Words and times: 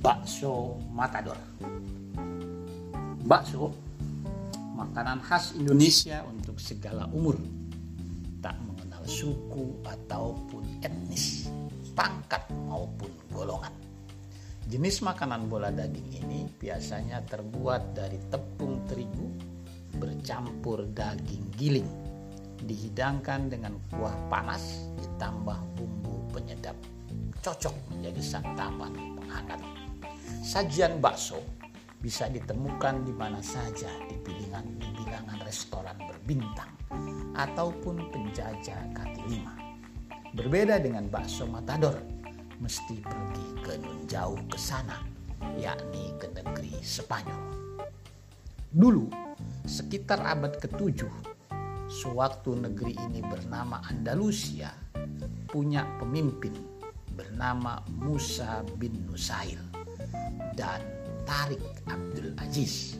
bakso 0.00 0.80
matador. 0.96 1.36
Bakso 3.20 3.68
makanan 4.72 5.20
khas 5.20 5.52
Indonesia 5.60 6.24
untuk 6.24 6.56
segala 6.56 7.04
umur, 7.12 7.36
tak 8.40 8.56
mengenal 8.64 9.04
suku 9.04 9.84
ataupun 9.84 10.80
etnis, 10.80 11.52
pangkat 11.92 12.48
maupun 12.64 13.12
golongan. 13.28 13.76
Jenis 14.72 15.04
makanan 15.04 15.52
bola 15.52 15.68
daging 15.68 16.24
ini 16.24 16.48
biasanya 16.48 17.20
terbuat 17.28 17.92
dari 17.92 18.16
tepung 18.32 18.80
terigu 18.88 19.28
bercampur 20.00 20.88
daging 20.96 21.44
giling, 21.60 21.90
dihidangkan 22.64 23.52
dengan 23.52 23.76
kuah 23.92 24.16
panas 24.32 24.88
ditambah 24.96 25.58
bumbu 25.76 26.24
penyedap, 26.32 26.78
cocok 27.44 27.74
menjadi 27.92 28.22
santapan 28.22 28.96
penghangat. 29.18 29.89
Sajian 30.40 31.02
bakso 31.02 31.42
bisa 32.00 32.32
ditemukan 32.32 33.04
di 33.04 33.12
mana 33.12 33.44
saja 33.44 33.92
di 34.08 34.16
bilangan, 34.24 34.66
di 34.80 34.88
bilangan 34.96 35.38
restoran 35.44 36.00
berbintang 36.00 36.72
ataupun 37.36 38.08
penjajah 38.08 38.96
kaki 38.96 39.22
lima. 39.28 39.54
Berbeda 40.32 40.80
dengan 40.80 41.10
bakso 41.12 41.44
matador, 41.44 42.00
mesti 42.58 43.04
pergi 43.04 43.46
ke 43.60 43.76
nun 43.82 44.08
jauh 44.08 44.40
ke 44.48 44.56
sana, 44.56 45.02
yakni 45.60 46.16
ke 46.16 46.30
negeri 46.32 46.78
Spanyol. 46.80 47.42
Dulu, 48.70 49.10
sekitar 49.66 50.22
abad 50.22 50.56
ke-7, 50.56 51.04
sewaktu 51.90 52.54
negeri 52.64 52.94
ini 53.10 53.20
bernama 53.20 53.82
Andalusia, 53.90 54.70
punya 55.50 55.82
pemimpin 55.98 56.54
bernama 57.10 57.82
Musa 57.90 58.62
bin 58.78 59.04
Nusail 59.10 59.69
dan 60.54 60.82
Tarik 61.28 61.62
Abdul 61.86 62.34
Aziz. 62.40 62.98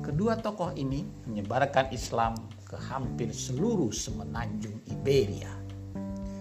Kedua 0.00 0.38
tokoh 0.38 0.74
ini 0.74 1.06
menyebarkan 1.28 1.92
Islam 1.94 2.34
ke 2.66 2.78
hampir 2.78 3.30
seluruh 3.30 3.90
semenanjung 3.90 4.78
Iberia. 4.90 5.50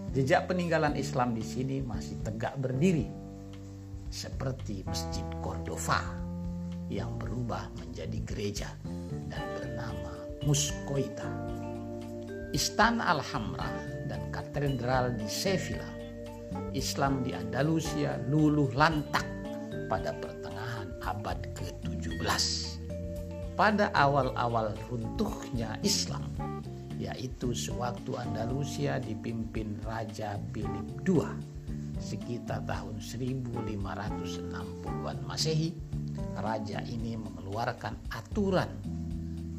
Jejak 0.10 0.50
peninggalan 0.50 0.98
Islam 0.98 1.38
di 1.38 1.46
sini 1.46 1.86
masih 1.86 2.18
tegak 2.26 2.58
berdiri, 2.58 3.06
seperti 4.10 4.82
Masjid 4.90 5.26
Cordova 5.42 6.02
yang 6.90 7.14
berubah 7.22 7.70
menjadi 7.78 8.18
gereja 8.26 8.70
dan 9.30 9.44
bernama 9.54 10.14
Muskoita. 10.50 11.30
Istana 12.50 13.14
Alhamra 13.14 13.70
dan 14.10 14.34
katedral 14.34 15.14
di 15.14 15.30
Sevilla, 15.30 15.86
Islam 16.74 17.22
di 17.22 17.38
Andalusia 17.38 18.18
luluh 18.26 18.74
lantak 18.74 19.26
pada 19.86 20.10
pertengahan 20.18 20.39
abad 21.04 21.40
ke-17. 21.56 22.80
Pada 23.60 23.92
awal-awal 23.92 24.72
runtuhnya 24.88 25.76
Islam, 25.84 26.24
yaitu 26.96 27.52
sewaktu 27.52 28.16
Andalusia 28.16 29.04
dipimpin 29.04 29.84
Raja 29.84 30.40
Philip 30.56 30.88
II 31.04 31.28
sekitar 32.00 32.64
tahun 32.64 33.04
1560-an 33.04 35.18
Masehi, 35.28 35.76
raja 36.40 36.80
ini 36.88 37.20
mengeluarkan 37.20 38.00
aturan 38.16 38.72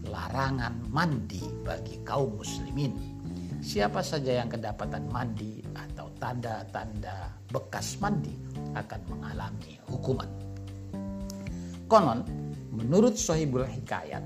larangan 0.09 0.81
mandi 0.89 1.45
bagi 1.63 2.01
kaum 2.03 2.41
muslimin. 2.41 2.97
Siapa 3.61 4.01
saja 4.01 4.41
yang 4.41 4.49
kedapatan 4.49 5.05
mandi 5.13 5.61
atau 5.77 6.09
tanda-tanda 6.17 7.29
bekas 7.53 8.01
mandi 8.01 8.33
akan 8.73 9.01
mengalami 9.13 9.77
hukuman. 9.85 10.50
Konon, 11.91 12.23
menurut 12.71 13.19
Sohibul 13.19 13.67
Hikayat, 13.67 14.23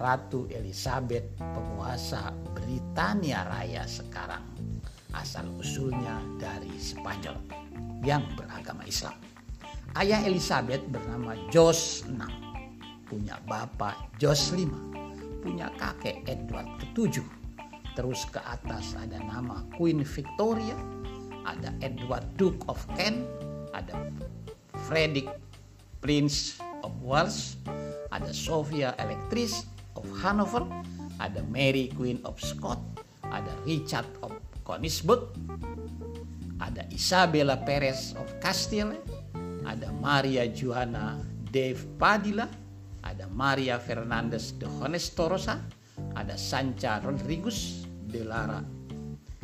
Ratu 0.00 0.48
Elizabeth 0.48 1.36
penguasa 1.36 2.32
Britania 2.56 3.44
Raya 3.44 3.84
sekarang 3.84 4.40
asal 5.12 5.44
usulnya 5.60 6.24
dari 6.40 6.72
Spanyol 6.80 7.36
yang 8.00 8.24
beragama 8.40 8.88
Islam. 8.88 9.20
Ayah 10.00 10.24
Elizabeth 10.24 10.80
bernama 10.88 11.36
Jos 11.52 12.08
VI, 12.08 12.24
punya 13.04 13.36
bapak 13.44 14.16
Jos 14.16 14.56
V, 14.56 14.64
punya 15.44 15.68
kakek 15.76 16.24
Edward 16.24 16.80
VII. 16.96 17.20
Terus 17.92 18.24
ke 18.32 18.40
atas 18.48 18.96
ada 18.96 19.20
nama 19.20 19.60
Queen 19.76 20.00
Victoria, 20.08 20.80
ada 21.44 21.68
Edward 21.84 22.24
Duke 22.40 22.64
of 22.72 22.80
Kent, 22.96 23.28
ada 23.76 24.08
Frederick 24.88 25.28
Prince 26.00 26.63
of 26.84 26.92
Wales, 27.00 27.56
ada 28.12 28.28
Sophia 28.30 28.92
Electrice 29.00 29.64
of 29.96 30.04
Hanover, 30.20 30.68
ada 31.16 31.40
Mary 31.48 31.88
Queen 31.96 32.20
of 32.28 32.36
Scott, 32.36 32.78
ada 33.24 33.50
Richard 33.64 34.06
of 34.20 34.36
Königsberg, 34.68 35.32
ada 36.60 36.84
Isabella 36.92 37.56
Perez 37.64 38.12
of 38.20 38.28
Castile, 38.44 39.00
ada 39.64 39.88
Maria 39.98 40.44
Johanna 40.52 41.16
de 41.48 41.72
Padilla, 41.96 42.44
ada 43.00 43.24
Maria 43.32 43.80
Fernandez 43.80 44.52
de 44.60 44.68
Honestorosa, 44.68 45.60
ada 46.14 46.36
Sancha 46.36 47.00
Rodriguez 47.00 47.88
de 48.12 48.22
Lara, 48.24 48.60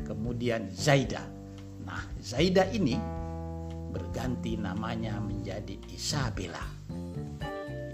kemudian 0.04 0.68
Zaida. 0.68 1.24
Nah, 1.84 2.04
Zaida 2.22 2.68
ini 2.70 2.94
berganti 3.90 4.54
namanya 4.54 5.18
menjadi 5.18 5.74
Isabella. 5.90 6.79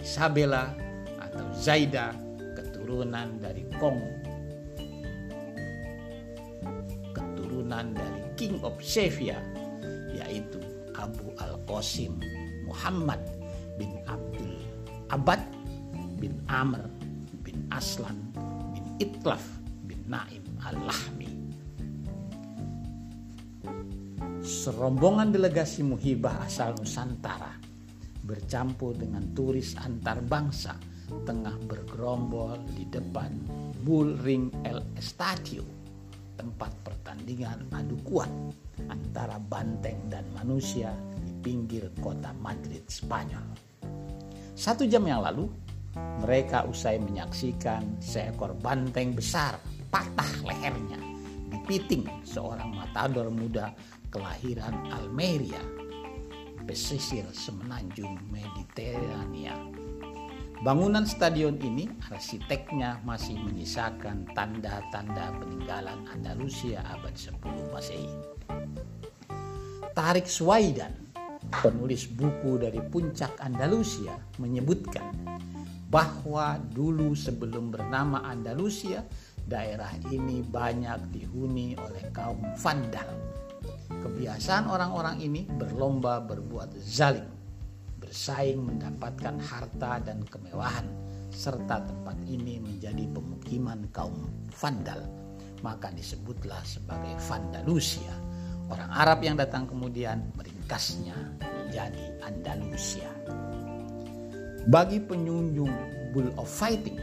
Isabella 0.06 0.70
atau 1.18 1.42
Zaida 1.50 2.14
keturunan 2.54 3.42
dari 3.42 3.66
Kong. 3.82 3.98
Keturunan 7.10 7.90
dari 7.90 8.22
King 8.38 8.62
of 8.62 8.78
Sevilla 8.78 9.42
yaitu 10.14 10.62
Abu 10.94 11.34
Al-Qasim 11.42 12.22
Muhammad 12.70 13.18
bin 13.74 13.98
Abdul 14.06 14.56
Abad 15.10 15.42
bin 16.22 16.38
Amr 16.46 16.86
bin 17.42 17.66
Aslan 17.74 18.16
bin 18.72 18.86
Itlaf 19.02 19.42
bin 19.84 20.00
Naim 20.06 20.42
Al-Lahmi 20.64 21.30
serombongan 24.40 25.34
delegasi 25.34 25.84
muhibah 25.84 26.46
asal 26.48 26.74
Nusantara 26.80 27.65
bercampur 28.26 28.98
dengan 28.98 29.22
turis 29.32 29.78
antar 29.78 30.18
bangsa 30.20 30.74
tengah 31.22 31.54
bergerombol 31.70 32.58
di 32.74 32.82
depan 32.90 33.30
Bull 33.86 34.18
Ring 34.26 34.50
El 34.66 34.82
Estadio, 34.98 35.62
tempat 36.34 36.74
pertandingan 36.82 37.70
adu 37.70 37.94
kuat 38.02 38.28
antara 38.90 39.38
banteng 39.38 40.10
dan 40.10 40.26
manusia 40.34 40.90
di 41.22 41.30
pinggir 41.38 41.94
kota 42.02 42.34
Madrid, 42.42 42.82
Spanyol. 42.90 43.54
Satu 44.58 44.82
jam 44.90 45.06
yang 45.06 45.22
lalu, 45.22 45.46
mereka 46.26 46.66
usai 46.66 46.98
menyaksikan 46.98 48.02
seekor 48.02 48.58
banteng 48.58 49.14
besar 49.14 49.56
patah 49.86 50.42
lehernya 50.42 50.98
dipiting 51.48 52.04
seorang 52.26 52.74
matador 52.74 53.30
muda 53.30 53.72
kelahiran 54.10 54.74
Almeria, 54.90 55.62
pesisir 56.66 57.22
semenanjung 57.30 58.18
Mediterania. 58.26 59.54
Bangunan 60.66 61.06
stadion 61.06 61.54
ini 61.62 61.86
arsiteknya 62.10 62.98
masih 63.06 63.38
menyisakan 63.38 64.26
tanda-tanda 64.34 65.30
peninggalan 65.38 66.10
Andalusia 66.10 66.82
abad 66.90 67.14
10 67.14 67.70
Masehi. 67.70 68.10
Tarik 69.94 70.26
Swaidan, 70.26 70.92
penulis 71.62 72.10
buku 72.10 72.58
dari 72.58 72.82
puncak 72.82 73.38
Andalusia, 73.38 74.18
menyebutkan 74.42 75.14
bahwa 75.86 76.58
dulu 76.74 77.14
sebelum 77.14 77.70
bernama 77.70 78.26
Andalusia, 78.26 79.06
daerah 79.46 79.94
ini 80.10 80.42
banyak 80.42 81.14
dihuni 81.14 81.78
oleh 81.78 82.10
kaum 82.10 82.42
Vandal 82.58 83.35
Kebiasaan 84.06 84.70
orang-orang 84.70 85.18
ini 85.18 85.50
berlomba 85.50 86.22
berbuat 86.22 86.78
zalim, 86.78 87.26
bersaing 87.98 88.62
mendapatkan 88.62 89.34
harta 89.42 89.98
dan 89.98 90.22
kemewahan, 90.30 90.86
serta 91.34 91.82
tempat 91.82 92.14
ini 92.22 92.62
menjadi 92.62 93.02
pemukiman 93.10 93.82
kaum 93.90 94.30
Vandal. 94.54 95.02
Maka 95.66 95.90
disebutlah 95.90 96.62
sebagai 96.62 97.18
Vandalusia. 97.18 98.14
Orang 98.70 98.94
Arab 98.94 99.26
yang 99.26 99.34
datang 99.34 99.66
kemudian 99.66 100.22
meringkasnya 100.38 101.42
menjadi 101.42 102.06
Andalusia. 102.22 103.10
Bagi 104.70 105.02
penyunjung 105.02 105.74
Bull 106.14 106.30
of 106.38 106.46
Fighting, 106.46 107.02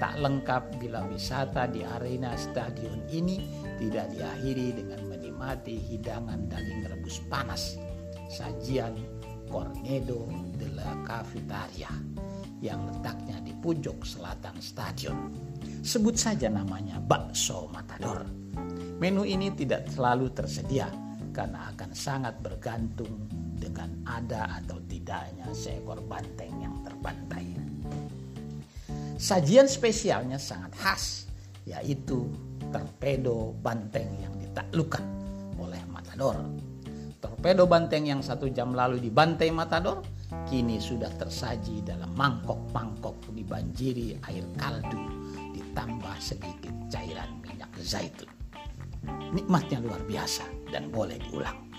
tak 0.00 0.16
lengkap 0.16 0.80
bila 0.80 1.04
wisata 1.12 1.68
di 1.68 1.84
arena 1.84 2.32
stadion 2.40 3.04
ini 3.12 3.36
tidak 3.76 4.16
diakhiri 4.16 4.80
dengan 4.80 5.07
menikmati 5.38 5.78
hidangan 5.78 6.50
daging 6.50 6.82
rebus 6.90 7.22
panas, 7.30 7.78
sajian 8.26 8.98
Cornedo 9.46 10.26
la 10.74 10.90
Cafetaria 11.06 11.94
yang 12.58 12.90
letaknya 12.90 13.38
di 13.46 13.54
pojok 13.54 14.02
selatan 14.02 14.58
stadion. 14.58 15.30
Sebut 15.86 16.18
saja 16.18 16.50
namanya 16.50 16.98
bakso 16.98 17.70
matador. 17.70 18.26
Menu 18.98 19.22
ini 19.22 19.54
tidak 19.54 19.86
selalu 19.94 20.34
tersedia 20.34 20.90
karena 21.30 21.70
akan 21.70 21.94
sangat 21.94 22.34
bergantung 22.42 23.30
dengan 23.54 23.94
ada 24.10 24.58
atau 24.58 24.82
tidaknya 24.90 25.46
seekor 25.54 26.02
banteng 26.02 26.50
yang 26.58 26.82
terbantai. 26.82 27.46
Sajian 29.14 29.70
spesialnya 29.70 30.38
sangat 30.42 30.74
khas, 30.74 31.30
yaitu 31.62 32.26
torpedo 32.74 33.54
banteng 33.62 34.18
yang 34.18 34.34
ditaklukkan 34.34 35.02
oleh 35.06 35.17
Matador. 36.18 36.50
Torpedo 37.22 37.70
banteng 37.70 38.10
yang 38.10 38.18
satu 38.26 38.50
jam 38.50 38.74
lalu 38.74 38.98
dibantai 38.98 39.54
Matador, 39.54 40.02
kini 40.50 40.82
sudah 40.82 41.14
tersaji 41.14 41.86
dalam 41.86 42.10
mangkok-mangkok 42.18 43.30
dibanjiri 43.30 44.18
air 44.26 44.42
kaldu, 44.58 44.98
ditambah 45.54 46.18
sedikit 46.18 46.74
cairan 46.90 47.38
minyak 47.38 47.70
zaitun. 47.78 48.26
Nikmatnya 49.30 49.78
luar 49.78 50.02
biasa 50.10 50.42
dan 50.74 50.90
boleh 50.90 51.22
diulang. 51.22 51.70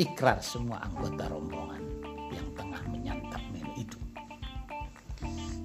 Ikrar 0.00 0.40
semua 0.40 0.80
anggota 0.80 1.28
rombongan 1.28 1.84
yang 2.32 2.48
tengah 2.56 2.80
menyantap 2.88 3.44
menu 3.52 3.68
itu. 3.76 4.00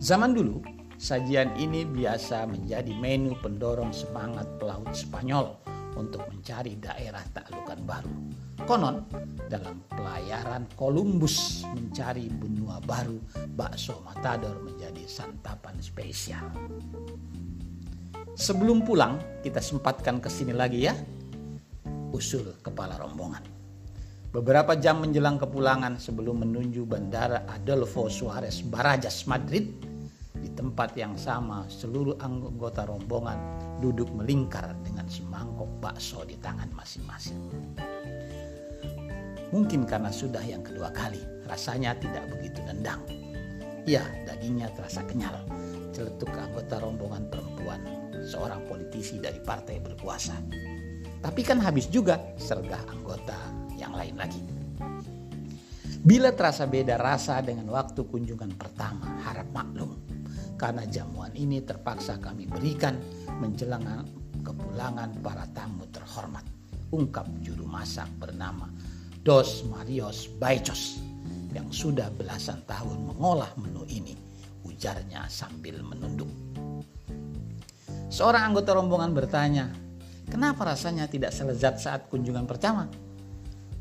Zaman 0.03 0.35
dulu, 0.35 0.59
Sajian 0.99 1.55
ini 1.55 1.87
biasa 1.87 2.43
menjadi 2.51 2.91
menu 2.99 3.31
pendorong 3.39 3.95
semangat 3.95 4.43
pelaut 4.59 4.91
Spanyol 4.91 5.68
untuk 5.95 6.25
mencari 6.29 6.77
daerah 6.77 7.23
taklukan 7.33 7.79
baru. 7.85 8.13
Konon, 8.67 9.01
dalam 9.47 9.81
pelayaran 9.87 10.67
Columbus 10.75 11.63
mencari 11.71 12.27
benua 12.27 12.77
baru, 12.83 13.17
bakso 13.55 14.03
matador 14.03 14.59
menjadi 14.61 15.07
santapan 15.07 15.79
spesial. 15.79 16.45
Sebelum 18.35 18.85
pulang, 18.85 19.19
kita 19.41 19.59
sempatkan 19.63 20.21
ke 20.21 20.29
sini 20.31 20.53
lagi 20.53 20.85
ya. 20.85 20.93
Usul 22.13 22.59
kepala 22.61 22.99
rombongan. 22.99 23.43
Beberapa 24.29 24.77
jam 24.77 25.01
menjelang 25.01 25.41
kepulangan 25.41 25.97
sebelum 25.97 26.45
menuju 26.45 26.85
bandara 26.85 27.49
Adolfo 27.49 28.05
Suarez 28.13 28.61
Barajas 28.61 29.25
Madrid, 29.25 29.73
tempat 30.59 30.91
yang 30.99 31.15
sama, 31.15 31.63
seluruh 31.71 32.19
anggota 32.19 32.83
rombongan 32.83 33.39
duduk 33.79 34.11
melingkar 34.11 34.75
dengan 34.83 35.07
semangkok 35.07 35.71
bakso 35.79 36.27
di 36.27 36.35
tangan 36.35 36.67
masing-masing. 36.75 37.39
Mungkin 39.55 39.87
karena 39.87 40.11
sudah 40.11 40.43
yang 40.43 40.59
kedua 40.59 40.91
kali, 40.91 41.23
rasanya 41.47 41.95
tidak 41.95 42.27
begitu 42.27 42.59
nendang. 42.67 42.99
Ya, 43.87 44.03
dagingnya 44.27 44.67
terasa 44.75 44.99
kenyal. 45.07 45.47
Celetuk 45.95 46.27
anggota 46.35 46.83
rombongan 46.83 47.31
perempuan, 47.31 47.79
seorang 48.27 48.59
politisi 48.67 49.15
dari 49.15 49.39
partai 49.39 49.79
berkuasa. 49.79 50.35
Tapi 51.23 51.39
kan 51.39 51.63
habis 51.63 51.87
juga 51.87 52.19
sergah 52.35 52.83
anggota 52.91 53.39
yang 53.79 53.95
lain 53.95 54.19
lagi. 54.19 54.43
Bila 56.03 56.35
terasa 56.35 56.67
beda 56.67 56.99
rasa 56.99 57.39
dengan 57.39 57.71
waktu 57.71 58.03
kunjungan 58.07 58.59
pertama, 58.59 59.23
harap 59.23 59.47
maklum 59.55 59.98
karena 60.59 60.83
jamuan 60.91 61.31
ini 61.39 61.63
terpaksa 61.63 62.19
kami 62.19 62.43
berikan 62.43 62.99
menjelang 63.39 64.03
kepulangan 64.43 65.23
para 65.23 65.47
tamu 65.55 65.87
terhormat. 65.87 66.43
Ungkap 66.91 67.25
juru 67.39 67.63
masak 67.63 68.11
bernama 68.19 68.67
Dos 69.23 69.63
Marios 69.71 70.27
Baicos 70.35 70.99
yang 71.55 71.71
sudah 71.71 72.11
belasan 72.11 72.59
tahun 72.67 73.07
mengolah 73.07 73.55
menu 73.55 73.87
ini, 73.87 74.13
ujarnya 74.67 75.31
sambil 75.31 75.79
menunduk. 75.79 76.29
Seorang 78.09 78.51
anggota 78.51 78.73
rombongan 78.73 79.13
bertanya, 79.13 79.69
kenapa 80.27 80.75
rasanya 80.75 81.05
tidak 81.05 81.29
selezat 81.29 81.77
saat 81.77 82.01
kunjungan 82.09 82.49
pertama? 82.49 82.89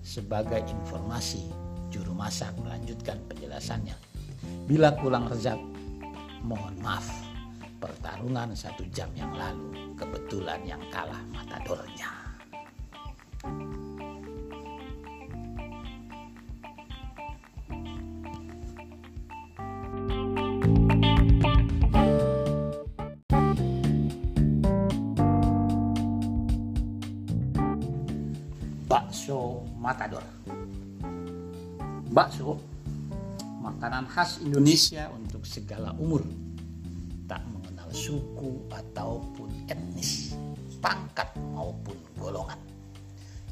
Sebagai 0.05 0.63
informasi, 0.69 1.49
juru 1.89 2.13
masak 2.13 2.53
melanjutkan 2.61 3.17
penjelasannya. 3.29 3.97
Bila 4.69 4.93
kurang 5.01 5.33
lezat, 5.33 5.57
mohon 6.43 6.75
maaf 6.83 7.07
pertarungan 7.79 8.55
satu 8.55 8.83
jam 8.91 9.11
yang 9.15 9.31
lalu 9.35 9.95
kebetulan 9.95 10.61
yang 10.67 10.83
kalah 10.91 11.23
matadornya. 11.31 12.11
Bakso 28.89 29.61
Matador. 29.77 30.25
Bakso 32.09 32.57
makanan 33.69 34.09
khas 34.09 34.41
Indonesia 34.41 35.13
untuk 35.13 35.45
segala 35.45 35.93
umur, 36.01 36.25
tak 37.29 37.45
mengenal 37.53 37.93
suku 37.93 38.65
ataupun 38.73 39.69
etnis, 39.69 40.33
pangkat 40.81 41.29
maupun 41.53 42.01
golongan. 42.17 42.57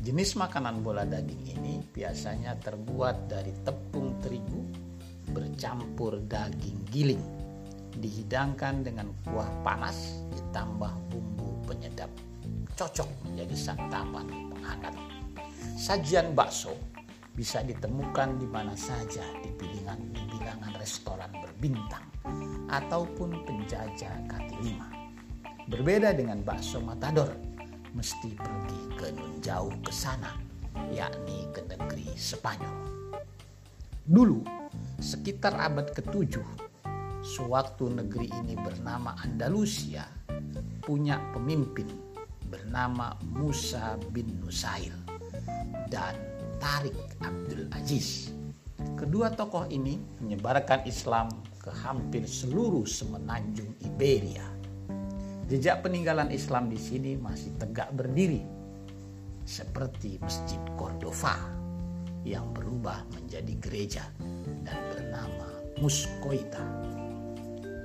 Jenis 0.00 0.40
makanan 0.40 0.80
bola 0.80 1.04
daging 1.04 1.44
ini 1.52 1.84
biasanya 1.84 2.56
terbuat 2.56 3.28
dari 3.28 3.52
tepung 3.60 4.16
terigu 4.24 4.64
bercampur 5.36 6.24
daging 6.24 6.80
giling, 6.88 7.24
dihidangkan 8.00 8.88
dengan 8.88 9.12
kuah 9.28 9.48
panas 9.60 10.24
ditambah 10.32 11.12
bumbu 11.12 11.60
penyedap, 11.68 12.08
cocok 12.72 13.08
menjadi 13.28 13.52
santapan 13.52 14.24
penghangat. 14.48 14.94
Sajian 15.76 16.32
bakso 16.32 16.95
bisa 17.36 17.60
ditemukan 17.60 18.40
di 18.40 18.48
mana 18.48 18.72
saja 18.72 19.20
di 19.44 19.52
bilangan, 19.52 20.00
di 20.08 20.24
bilangan 20.32 20.72
restoran 20.80 21.28
berbintang 21.36 22.08
ataupun 22.72 23.44
penjajah 23.44 24.24
kaki 24.24 24.56
lima. 24.64 24.88
Berbeda 25.68 26.16
dengan 26.16 26.40
bakso 26.40 26.80
matador, 26.80 27.28
mesti 27.92 28.32
pergi 28.32 28.82
ke 28.96 29.12
nun 29.12 29.36
jauh 29.44 29.74
ke 29.84 29.92
sana, 29.92 30.32
yakni 30.88 31.44
ke 31.52 31.60
negeri 31.68 32.08
Spanyol. 32.16 32.76
Dulu, 34.06 34.40
sekitar 34.96 35.61
abad 35.61 35.92
ke-7, 35.92 36.40
sewaktu 37.20 38.00
negeri 38.00 38.32
ini 38.32 38.56
bernama 38.56 39.18
Andalusia, 39.20 40.08
punya 40.80 41.18
pemimpin 41.34 41.90
bernama 42.46 43.12
Musa 43.34 43.99
bin 44.14 44.38
Nusail 44.38 44.94
dan 45.90 46.36
Tarik 46.56 46.96
Abdul 47.20 47.68
Aziz. 47.72 48.32
Kedua 48.96 49.28
tokoh 49.32 49.68
ini 49.68 50.00
menyebarkan 50.20 50.88
Islam 50.88 51.28
ke 51.60 51.68
hampir 51.68 52.25
seluruh 52.25 52.88
semenanjung 52.88 53.76
Iberia. 53.84 54.44
Jejak 55.46 55.86
peninggalan 55.86 56.32
Islam 56.34 56.66
di 56.72 56.80
sini 56.80 57.14
masih 57.14 57.54
tegak 57.60 57.94
berdiri, 57.94 58.42
seperti 59.46 60.18
Masjid 60.18 60.58
Cordova 60.75 61.38
yang 62.26 62.50
berubah 62.50 63.06
menjadi 63.14 63.54
gereja 63.62 64.04
dan 64.66 64.78
bernama 64.90 65.48
Muskoita. 65.78 66.64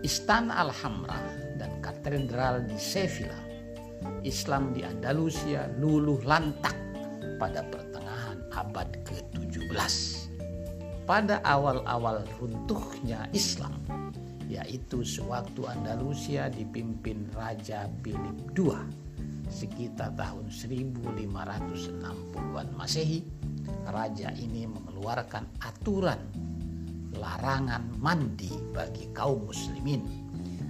Istana 0.01 0.65
Alhamra 0.65 1.21
dan 1.61 1.77
katedral 1.85 2.65
di 2.65 2.81
Sevilla, 2.81 3.37
Islam 4.25 4.73
di 4.73 4.81
Andalusia 4.81 5.69
luluh 5.77 6.17
lantak 6.25 6.73
pada 7.37 7.61
abad 8.55 8.87
ke-17. 9.07 9.95
Pada 11.07 11.41
awal-awal 11.43 12.23
runtuhnya 12.39 13.27
Islam, 13.35 13.75
yaitu 14.47 15.03
sewaktu 15.03 15.67
Andalusia 15.67 16.47
dipimpin 16.51 17.27
Raja 17.35 17.89
Philip 18.03 18.37
II 18.55 18.75
sekitar 19.51 20.15
tahun 20.15 20.47
1560-an 20.47 22.67
Masehi, 22.79 23.19
raja 23.91 24.31
ini 24.39 24.63
mengeluarkan 24.63 25.43
aturan 25.59 26.23
larangan 27.19 27.83
mandi 27.99 28.47
bagi 28.71 29.11
kaum 29.11 29.51
muslimin. 29.51 30.07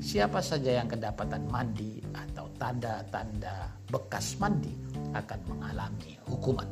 Siapa 0.02 0.42
saja 0.42 0.82
yang 0.82 0.90
kedapatan 0.90 1.46
mandi 1.46 2.02
atau 2.10 2.50
tanda-tanda 2.58 3.70
bekas 3.86 4.34
mandi 4.42 4.74
akan 5.14 5.40
mengalami 5.46 6.18
hukuman. 6.26 6.66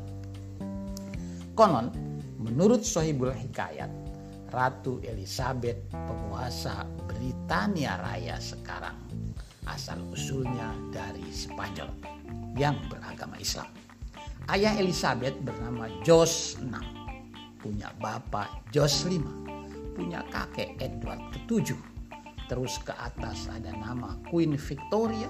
Konon, 1.60 1.92
menurut 2.39 2.88
Sohibul 2.88 3.36
Hikayat, 3.36 3.92
Ratu 4.48 5.04
Elizabeth 5.04 5.92
penguasa 5.92 6.88
Britania 7.04 8.00
Raya 8.00 8.39
sekarang 8.39 8.96
asal 9.68 10.00
usulnya 10.08 10.72
dari 10.88 11.28
Spanyol 11.28 11.92
yang 12.56 12.80
beragama 12.88 13.36
Islam. 13.44 13.68
Ayah 14.48 14.72
Elizabeth 14.80 15.36
bernama 15.44 15.92
Jos 16.08 16.56
VI. 16.63 16.80
punya 17.60 17.92
bapak 18.00 18.72
Jos 18.72 19.04
V, 19.04 19.20
punya 20.00 20.24
kakek 20.32 20.80
Edward 20.80 21.20
VII. 21.44 21.75
Terus 22.48 22.80
ke 22.88 22.96
atas 22.96 23.51
ada 23.51 23.75
nama 23.75 24.16
Queen 24.32 24.56
Victoria, 24.56 25.28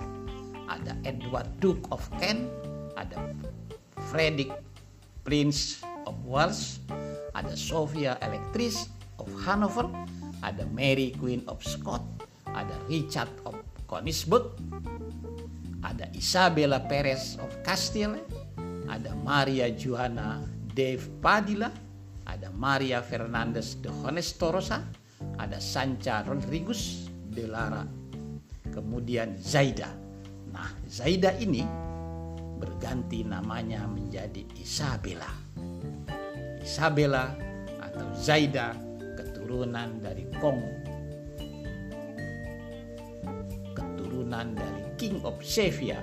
ada 0.69 0.93
Edward 1.09 1.49
Duke 1.57 1.89
of 1.89 2.05
Kent, 2.21 2.45
ada 3.01 3.33
Frederick 4.13 4.53
Prince 5.25 5.88
of 6.09 6.17
Wales, 6.25 6.81
ada 7.37 7.53
Sophia 7.53 8.17
Electrice 8.25 8.89
of 9.21 9.29
Hanover, 9.45 9.85
ada 10.41 10.65
Mary 10.73 11.13
Queen 11.21 11.45
of 11.45 11.61
Scott, 11.61 12.01
ada 12.49 12.73
Richard 12.89 13.29
of 13.45 13.53
Königsberg, 13.85 14.57
ada 15.85 16.09
Isabella 16.17 16.81
Perez 16.81 17.37
of 17.37 17.53
Castile, 17.61 18.17
ada 18.89 19.13
Maria 19.21 19.69
Johanna 19.69 20.41
de 20.73 20.97
Padilla, 21.21 21.69
ada 22.25 22.49
Maria 22.57 23.05
Fernandez 23.05 23.77
de 23.77 23.93
Honestorosa, 24.01 24.81
ada 25.37 25.61
Sancha 25.61 26.25
Rodriguez 26.25 27.09
de 27.29 27.45
Lara, 27.45 27.85
kemudian 28.73 29.37
Zaida. 29.37 29.93
Nah, 30.49 30.69
Zaida 30.89 31.33
ini 31.37 31.63
berganti 32.59 33.23
namanya 33.23 33.87
menjadi 33.87 34.43
Isabella. 34.59 35.48
Isabella 36.69 37.33
atau 37.81 38.05
Zaida 38.13 38.77
keturunan 39.17 39.97
dari 40.05 40.21
Kong. 40.37 40.61
Keturunan 43.73 44.53
dari 44.53 44.85
King 45.01 45.17
of 45.25 45.41
Sevilla 45.41 45.97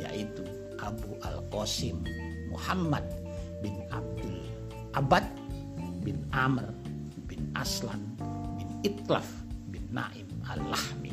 yaitu 0.00 0.48
Abu 0.80 1.12
Al-Qasim 1.20 2.00
Muhammad 2.48 3.04
bin 3.60 3.84
Abdul 3.92 4.40
Abad 4.96 5.28
bin 6.00 6.16
Amr 6.32 6.72
bin 7.28 7.52
Aslan 7.52 8.00
bin 8.56 8.72
Itlaf 8.80 9.28
bin 9.68 9.84
Naim 9.92 10.24
Al-Lahmi. 10.48 11.12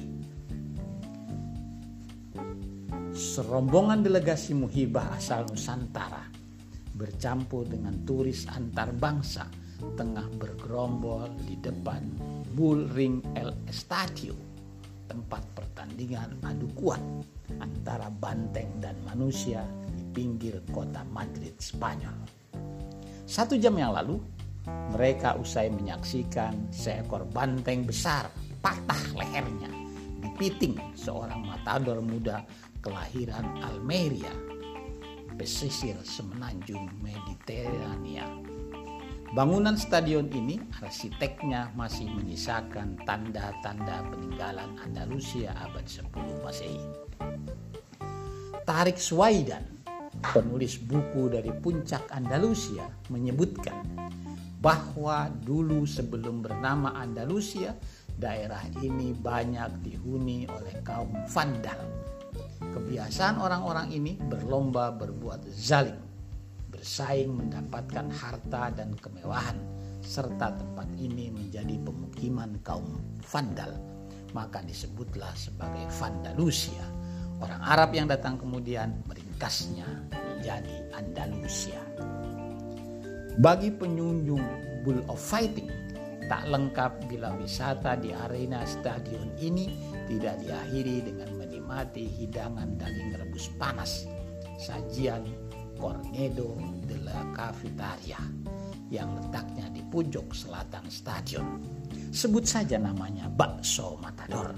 Serombongan 3.12 4.08
delegasi 4.08 4.56
muhibah 4.56 5.20
asal 5.20 5.44
Nusantara 5.52 6.29
bercampur 7.00 7.64
dengan 7.64 7.96
turis 8.04 8.44
antar 8.52 8.92
bangsa 8.92 9.48
tengah 9.96 10.28
bergerombol 10.36 11.32
di 11.48 11.56
depan 11.64 12.04
Bull 12.52 12.92
Ring 12.92 13.24
El 13.40 13.56
Estadio, 13.72 14.36
tempat 15.08 15.40
pertandingan 15.56 16.36
adu 16.44 16.68
kuat 16.76 17.00
antara 17.64 18.12
banteng 18.12 18.68
dan 18.84 19.00
manusia 19.08 19.64
di 19.96 20.04
pinggir 20.12 20.60
kota 20.76 21.08
Madrid, 21.08 21.56
Spanyol. 21.56 22.28
Satu 23.24 23.56
jam 23.56 23.80
yang 23.80 23.96
lalu, 23.96 24.20
mereka 24.92 25.40
usai 25.40 25.72
menyaksikan 25.72 26.68
seekor 26.76 27.24
banteng 27.32 27.88
besar 27.88 28.28
patah 28.60 29.16
lehernya 29.16 29.72
dipiting 30.20 30.76
seorang 31.00 31.48
matador 31.48 32.04
muda 32.04 32.44
kelahiran 32.84 33.44
Almeria, 33.64 34.32
pesisir 35.40 35.96
semenanjung 36.04 36.92
Mediterania. 37.00 38.28
Bangunan 39.32 39.80
stadion 39.80 40.28
ini 40.36 40.60
arsiteknya 40.84 41.72
masih 41.80 42.12
menyisakan 42.12 43.00
tanda-tanda 43.08 44.04
peninggalan 44.12 44.76
Andalusia 44.84 45.56
abad 45.64 45.88
10 45.88 46.44
Masehi. 46.44 46.84
Tarik 48.68 49.00
Swaidan, 49.00 49.64
penulis 50.20 50.76
buku 50.76 51.32
dari 51.32 51.56
puncak 51.56 52.12
Andalusia, 52.12 52.84
menyebutkan 53.08 53.80
bahwa 54.60 55.32
dulu 55.48 55.88
sebelum 55.88 56.44
bernama 56.44 57.00
Andalusia, 57.00 57.80
daerah 58.20 58.66
ini 58.84 59.16
banyak 59.16 59.88
dihuni 59.88 60.52
oleh 60.52 60.76
kaum 60.84 61.16
Vandal. 61.32 62.09
Kebiasaan 62.60 63.40
orang-orang 63.40 63.88
ini 63.96 64.20
berlomba 64.20 64.92
berbuat 64.92 65.48
zalim 65.56 66.10
bersaing 66.80 67.36
mendapatkan 67.36 68.08
harta 68.08 68.72
dan 68.72 68.96
kemewahan 68.96 69.60
serta 70.00 70.56
tempat 70.56 70.88
ini 70.96 71.28
menjadi 71.28 71.76
pemukiman 71.84 72.56
kaum 72.64 73.04
Vandal. 73.20 73.76
Maka 74.32 74.64
disebutlah 74.64 75.36
sebagai 75.36 75.84
Vandalusia. 76.00 76.88
Orang 77.44 77.60
Arab 77.64 77.92
yang 77.92 78.08
datang 78.08 78.40
kemudian 78.40 79.04
meringkasnya 79.12 79.88
menjadi 80.12 80.88
Andalusia. 80.96 81.84
Bagi 83.40 83.76
penyunjung 83.76 84.44
Bull 84.88 85.04
of 85.12 85.20
Fighting 85.20 85.68
tak 86.32 86.48
lengkap 86.48 87.10
bila 87.12 87.36
wisata 87.36 88.00
di 88.00 88.16
arena 88.16 88.64
stadion 88.64 89.36
ini 89.42 89.68
tidak 90.08 90.40
diakhiri 90.46 91.12
dengan 91.12 91.39
menikmati 91.70 92.10
hidangan 92.18 92.82
daging 92.82 93.14
rebus 93.14 93.54
panas 93.62 94.10
sajian 94.58 95.22
Cornedo 95.78 96.58
de 96.90 96.98
la 97.06 97.22
Cafetaria 97.38 98.18
yang 98.90 99.14
letaknya 99.14 99.70
di 99.70 99.86
pojok 99.86 100.34
selatan 100.34 100.90
stadion. 100.90 101.62
Sebut 102.10 102.42
saja 102.42 102.82
namanya 102.82 103.30
bakso 103.30 104.02
matador. 104.02 104.58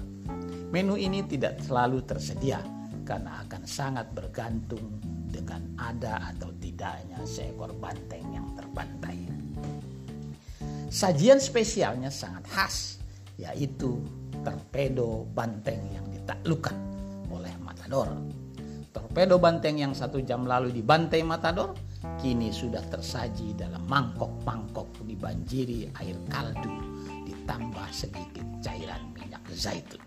Menu 0.72 0.96
ini 0.96 1.20
tidak 1.28 1.60
selalu 1.60 2.00
tersedia 2.08 2.64
karena 3.04 3.44
akan 3.44 3.62
sangat 3.68 4.08
bergantung 4.16 4.96
dengan 5.28 5.60
ada 5.76 6.32
atau 6.32 6.48
tidaknya 6.56 7.20
seekor 7.28 7.76
banteng 7.76 8.24
yang 8.32 8.48
terbantai. 8.56 9.20
Sajian 10.88 11.36
spesialnya 11.36 12.08
sangat 12.08 12.48
khas, 12.48 12.76
yaitu 13.36 14.00
torpedo 14.40 15.28
banteng 15.36 15.80
yang 15.92 16.08
ditaklukkan 16.08 16.74
oleh 16.74 16.91
matador 17.92 18.08
Torpedo 18.92 19.36
banteng 19.36 19.76
yang 19.76 19.92
satu 19.92 20.24
jam 20.24 20.48
lalu 20.48 20.72
dibantai 20.72 21.20
Matador 21.20 21.76
kini 22.16 22.48
sudah 22.48 22.80
tersaji 22.88 23.52
dalam 23.52 23.84
mangkok-mangkok 23.84 25.04
dibanjiri 25.04 25.92
air 26.00 26.16
kaldu 26.32 26.72
ditambah 27.28 27.88
sedikit 27.92 28.44
cairan 28.64 29.12
minyak 29.12 29.44
zaitun. 29.52 30.00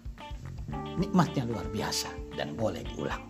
Nikmatnya 0.98 1.46
luar 1.46 1.66
biasa 1.70 2.10
dan 2.34 2.58
boleh 2.58 2.82
diulang. 2.94 3.22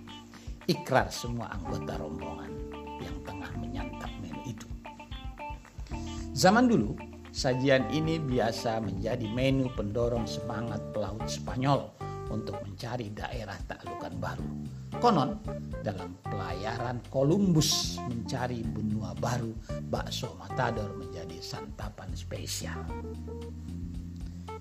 Ikrar 0.72 1.12
semua 1.12 1.52
anggota 1.52 2.00
rombongan 2.00 2.52
yang 3.04 3.16
tengah 3.28 3.52
menyantap 3.60 4.12
menu 4.24 4.40
itu. 4.48 4.68
Zaman 6.32 6.72
dulu, 6.72 6.96
sajian 7.36 7.92
ini 7.92 8.20
biasa 8.24 8.80
menjadi 8.80 9.28
menu 9.28 9.68
pendorong 9.76 10.28
semangat 10.28 10.80
pelaut 10.96 11.24
Spanyol 11.28 12.05
untuk 12.36 12.60
mencari 12.60 13.16
daerah 13.16 13.56
taklukan 13.64 14.14
baru. 14.20 14.48
Konon, 15.00 15.40
dalam 15.80 16.20
pelayaran 16.24 17.00
Columbus 17.08 17.96
mencari 18.04 18.64
benua 18.64 19.16
baru, 19.16 19.56
bakso 19.88 20.36
matador 20.36 20.92
menjadi 21.00 21.40
santapan 21.40 22.12
spesial. 22.12 22.80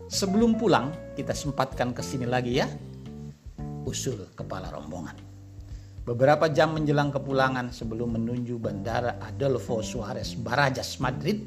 Sebelum 0.06 0.54
pulang, 0.54 0.94
kita 1.18 1.34
sempatkan 1.34 1.90
ke 1.90 2.02
sini 2.02 2.26
lagi 2.26 2.62
ya. 2.62 2.66
Usul 3.84 4.30
kepala 4.38 4.70
rombongan. 4.70 5.18
Beberapa 6.04 6.52
jam 6.52 6.76
menjelang 6.76 7.10
kepulangan 7.10 7.72
sebelum 7.72 8.20
menuju 8.20 8.60
bandara 8.60 9.16
Adolfo 9.24 9.80
Suarez 9.80 10.36
Barajas 10.36 11.00
Madrid, 11.00 11.40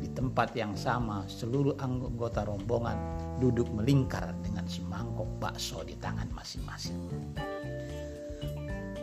di 0.00 0.08
tempat 0.16 0.56
yang 0.56 0.72
sama 0.78 1.28
seluruh 1.28 1.76
anggota 1.76 2.46
rombongan 2.48 3.29
duduk 3.40 3.66
melingkar 3.72 4.36
dengan 4.44 4.68
semangkok 4.68 5.26
bakso 5.40 5.80
di 5.80 5.96
tangan 5.96 6.28
masing-masing. 6.36 7.00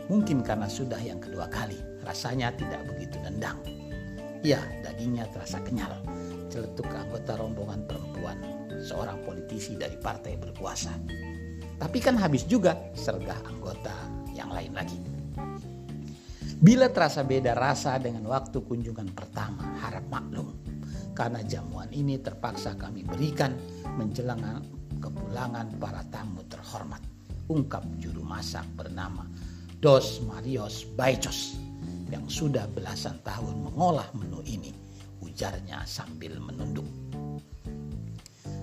Mungkin 0.08 0.40
karena 0.40 0.70
sudah 0.70 0.96
yang 1.02 1.20
kedua 1.20 1.50
kali, 1.50 1.76
rasanya 2.06 2.54
tidak 2.56 2.80
begitu 2.88 3.20
nendang. 3.20 3.60
Ya, 4.40 4.62
dagingnya 4.86 5.28
terasa 5.34 5.60
kenyal. 5.60 6.00
Celetuk 6.48 6.88
anggota 6.88 7.36
rombongan 7.36 7.84
perempuan, 7.84 8.38
seorang 8.80 9.20
politisi 9.26 9.76
dari 9.76 9.98
partai 10.00 10.38
berkuasa. 10.40 10.94
Tapi 11.76 11.98
kan 12.00 12.16
habis 12.16 12.48
juga 12.48 12.78
sergah 12.96 13.36
anggota 13.44 13.92
yang 14.32 14.48
lain 14.48 14.72
lagi. 14.72 14.96
Bila 16.58 16.88
terasa 16.88 17.20
beda 17.22 17.52
rasa 17.54 18.00
dengan 18.00 18.24
waktu 18.26 18.64
kunjungan 18.64 19.12
pertama, 19.12 19.78
harap 19.84 20.08
maklum 20.10 20.67
karena 21.18 21.42
jamuan 21.42 21.90
ini 21.90 22.22
terpaksa 22.22 22.78
kami 22.78 23.02
berikan 23.02 23.50
menjelang 23.98 24.62
kepulangan 25.02 25.66
para 25.82 26.06
tamu 26.14 26.46
terhormat. 26.46 27.02
Ungkap 27.50 27.82
juru 27.98 28.22
masak 28.22 28.62
bernama 28.78 29.26
Dos 29.82 30.22
Marios 30.22 30.86
Baicos 30.94 31.58
yang 32.06 32.22
sudah 32.30 32.70
belasan 32.70 33.18
tahun 33.26 33.66
mengolah 33.66 34.06
menu 34.14 34.46
ini. 34.46 34.70
Ujarnya 35.18 35.82
sambil 35.82 36.38
menunduk. 36.38 36.86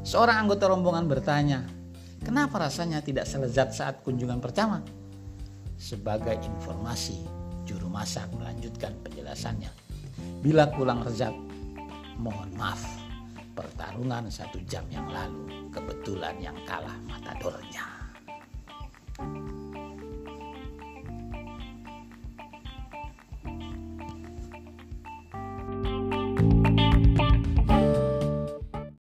Seorang 0.07 0.47
anggota 0.47 0.71
rombongan 0.71 1.11
bertanya, 1.11 1.59
kenapa 2.23 2.71
rasanya 2.71 3.03
tidak 3.03 3.27
selezat 3.27 3.75
saat 3.75 3.99
kunjungan 3.99 4.39
pertama? 4.39 4.79
Sebagai 5.75 6.39
informasi, 6.39 7.19
juru 7.67 7.91
masak 7.91 8.31
melanjutkan 8.31 8.95
penjelasannya. 9.03 9.73
Bila 10.39 10.69
kurang 10.71 11.03
lezat, 11.03 11.33
mohon 12.19 12.51
maaf 12.59 12.83
pertarungan 13.55 14.27
satu 14.27 14.59
jam 14.67 14.83
yang 14.91 15.07
lalu 15.07 15.71
kebetulan 15.71 16.35
yang 16.43 16.57
kalah 16.67 16.95
matadornya 17.07 17.94